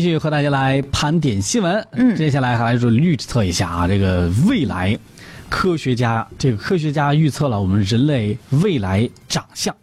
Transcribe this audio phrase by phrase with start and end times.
[0.00, 1.84] 继续和大家来盘点新闻。
[1.90, 4.96] 嗯接下来还来说预测一下啊，这个未来
[5.48, 9.74] 科学家，这个科学家预测了我们人类未来长相。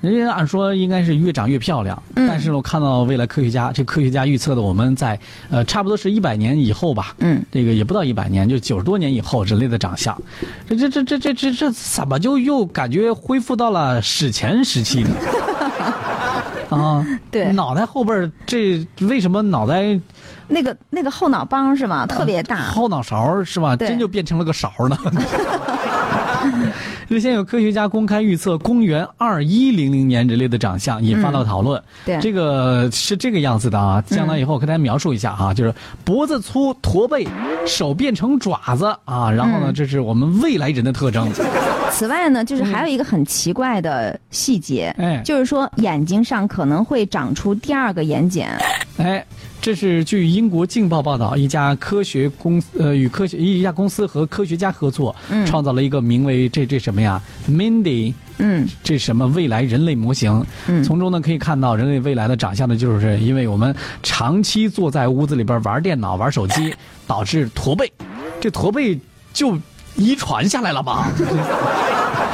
[0.00, 5.20] 人家按说应该是越长越漂亮，嗯但是呢，我看到未来科学家，这科学家预测的我们在
[5.50, 10.18] 呃差不多是一百年以后吧，嗯，这个也不到一百年，就九十多年以后，人类的长相，
[10.66, 15.10] 这这这这这这这怎么就又感觉恢复到了史前时期呢？
[16.80, 19.98] 啊， 对脑袋后边儿这为什么脑袋
[20.48, 22.06] 那个那个后脑帮是吗？
[22.06, 22.56] 特别大。
[22.56, 23.76] 后脑勺是吧？
[23.76, 24.96] 真就变成了个勺呢。
[27.12, 31.78] 日前有科学家公开预测公元二一零零年人类的长相，引发了讨论。
[32.06, 34.02] 对这个是这个样子的啊。
[34.06, 35.74] 将来以后，我给大家描述一下啊，就是
[36.06, 37.28] 脖子粗、驼背，
[37.66, 41.30] 手变成爪子啊，然后呢，嗯这是我们未来人的特征。
[41.90, 48.46] 此外呢，就是还有一个很奇怪的细节，哎就是说眼睛上可能会长出第二个眼睑。
[48.96, 49.22] 哎，
[49.60, 58.14] 这是据英国《镜报》报道，一家科学公司呃与科学一家公司和科学家合作，嗯创造了一个名为这这什么呀，Mindy。
[58.44, 60.44] 嗯这什么未来人类模型？
[60.66, 63.72] 嗯从中呢可以看到人类未来的长相呢，就是因为我们
[64.02, 66.74] 长期坐在屋子里边玩电脑、玩手机，
[67.06, 67.92] 导致驼背。
[68.40, 68.98] 这驼背
[69.32, 69.56] 就
[69.94, 71.12] 遗传下来了吧？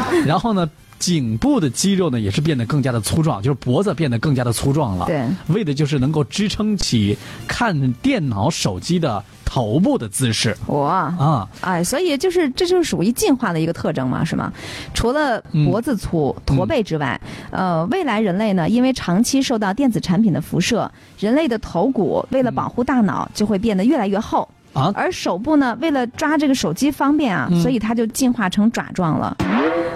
[0.26, 5.06] 然后呢，颈部的肌肉呢也是变得更加的粗壮，就是脖子变得更加的粗壮了。
[5.06, 11.48] 对，为的就是能够支撑起看电脑、手机的头部的姿势哇啊。
[11.60, 14.52] 哎，所以就是这就是属于进化的一个特征嘛，是吗？
[14.94, 24.48] 除了脖子粗、嗯驼背之外，呃，未来人类呢，因为长期受到电子产品的辐射，人类的头骨为了保护大脑，就会变得越来越厚。
[24.74, 29.36] 啊而手部呢，为了抓这个手机方便啊，嗯所以它就进化成爪状了。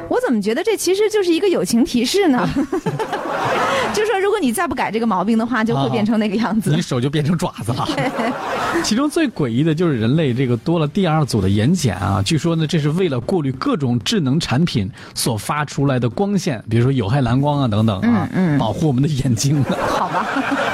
[0.08, 2.48] 我怎么觉得这其实就是一个友情提示呢？
[3.94, 6.70] 就说如果你再不改这个毛病的话，就会变成那个样子。
[6.70, 7.88] 你手就变成爪子了。
[8.84, 19.64] 其中最诡异的就是人类这个多了第二组的眼睑啊，据说呢这是为了过滤各种智能产品所发出来的光线，比如说有害蓝光啊等等啊，嗯嗯保护我们的眼睛。
[19.64, 20.26] 好吧，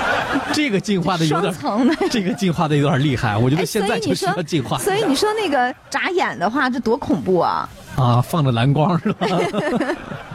[0.52, 1.54] 这个进化的有点。
[2.10, 4.78] 这个进化的有点厉害，我觉得哎，现在就需要进化。
[4.78, 7.68] 所以你说那个眨眼的话，这多恐怖啊！
[7.96, 9.26] 啊，放着蓝光是吧？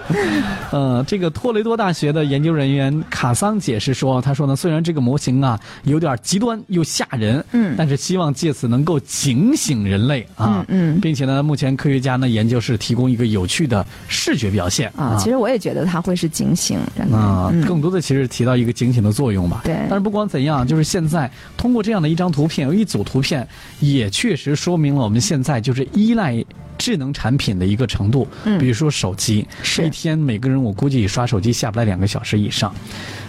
[0.72, 17.16] 呃，这个托雷多大学的研究人员卡桑解释说，他说呢，虽然这个模型啊有点极端又吓人，嗯但是希望借此能够警醒人类啊，嗯嗯并且呢，目前科学家呢研究是提供一个有趣的视觉表现啊，其实我也觉得它会是警醒人类。
[17.18, 19.62] 啊、嗯更多的其实起到一个警醒的作用吧。
[19.66, 23.45] 对但是不管怎样，就是现在通过这样的一张图片，有一组图片，
[23.81, 26.41] 也确实说明了我们现在就是依赖。
[26.88, 28.58] 智能产品的一个程度，嗯。
[28.58, 29.86] 比如说手机，是。
[29.86, 32.74] 一天每个人我估计刷手机下不来两个小时以上，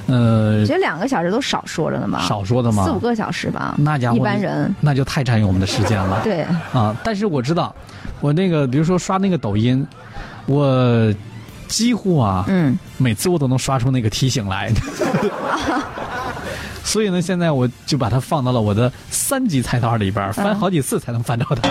[0.06, 2.84] 呃其，实两个小时都少说着呢嘛，少说的嘛。
[2.84, 3.74] 四五个小时吧。
[3.76, 4.72] 那家伙一般人。
[4.80, 6.20] 那就太占用我们的时间了。
[6.22, 6.42] 对，
[6.72, 7.74] 啊，但是我知道，
[8.20, 9.84] 我那个比如说刷那个抖音，
[10.46, 11.12] 我
[11.66, 14.70] 几乎啊，嗯，每次我都能刷出那个提醒来。
[16.84, 21.68] 所以呢，现在我就把它放到了我的三级菜单里边，翻好几次才能翻到它，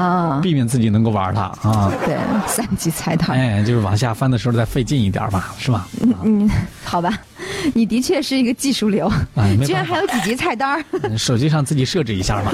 [0.00, 1.92] 啊，避免自己能够玩它啊。
[2.06, 2.16] 对，
[2.46, 3.36] 三级菜单。
[3.36, 5.86] 哎，就是往下翻的时候再费劲一点吧，是吧？
[6.22, 6.48] 嗯，
[6.84, 7.12] 好吧，
[7.74, 10.82] 你的确是一个技术流，哎，居然还有几级菜单
[11.16, 12.52] 手机上自己设置一下嘛。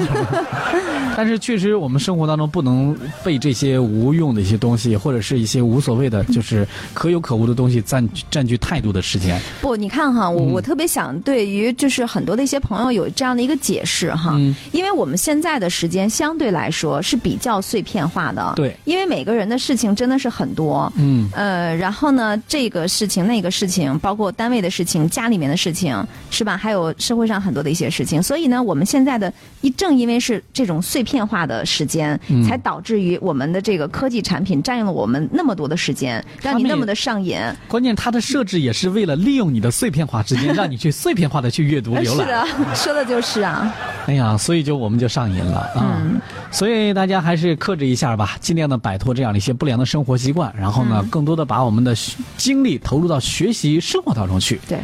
[1.16, 2.94] 但是确实，我们生活当中不能
[3.24, 9.40] 被这些无用的一些东西，或者是一些无所谓的， 就是可有可无的东西占占据太多的时间。
[9.60, 10.52] 不，你看哈，我嗯。
[10.56, 14.54] 我特别想对于就是很多的一些朋友有这样的一个解释哈，嗯。
[14.72, 21.28] 因为我们现在的时间相对来说是比较碎片化的，对，因为每个人的事情真的是很多，嗯。
[21.32, 26.56] 呃，然后呢，这个事情那个事情，包括单位的事情、家里面的事情，是吧？
[26.56, 37.38] 还有社会上很多的一些事情，所以呢，我们现在的一正因为是这种碎片化的时间，嗯才导致于我们的这个科技产品占用了我们那么多的时间，让你那么的上瘾。
[37.66, 42.46] 关键它的设置也是为了利用你的碎片化时间，让你去碎片化的去阅读呃浏览。
[42.46, 43.74] 是的，说的就是啊，
[44.06, 46.00] 哎呀，所以就我们就上瘾了啊。
[46.04, 46.20] 嗯
[46.50, 51.94] 所以大家还是克制一下吧，尽量的摆脱这样的一些不良的生活习惯，然后呢，嗯更多的把我们的
[52.36, 54.60] 精力投入到学习生活当中去。
[54.68, 54.78] 对。